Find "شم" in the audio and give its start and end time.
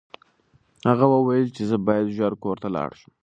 2.99-3.11